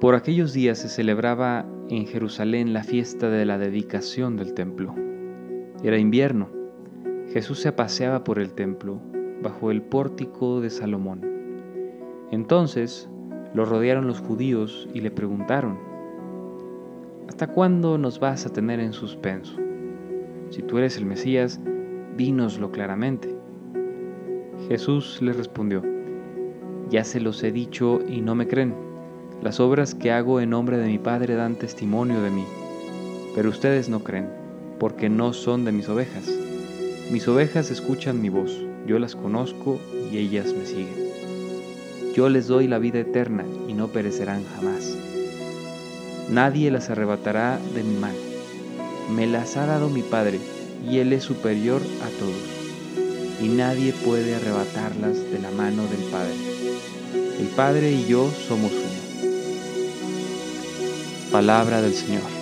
[0.00, 4.94] Por aquellos días se celebraba en Jerusalén la fiesta de la dedicación del templo.
[5.82, 6.48] Era invierno.
[7.32, 9.00] Jesús se paseaba por el templo,
[9.40, 11.22] bajo el pórtico de Salomón.
[12.32, 13.08] Entonces
[13.54, 15.78] lo rodearon los judíos y le preguntaron,
[17.28, 19.56] ¿Hasta cuándo nos vas a tener en suspenso?
[20.50, 21.60] Si tú eres el Mesías,
[22.16, 23.34] dínoslo claramente.
[24.68, 25.82] Jesús les respondió,
[26.90, 28.93] Ya se los he dicho y no me creen.
[29.44, 32.46] Las obras que hago en nombre de mi Padre dan testimonio de mí,
[33.34, 34.26] pero ustedes no creen,
[34.80, 36.30] porque no son de mis ovejas.
[37.10, 39.78] Mis ovejas escuchan mi voz, yo las conozco
[40.10, 40.96] y ellas me siguen.
[42.14, 44.96] Yo les doy la vida eterna y no perecerán jamás.
[46.30, 48.16] Nadie las arrebatará de mi mano.
[49.14, 50.40] Me las ha dado mi Padre,
[50.90, 56.34] y Él es superior a todos, y nadie puede arrebatarlas de la mano del Padre.
[57.38, 59.03] El Padre y yo somos uno.
[61.34, 62.33] Palabra del Señor.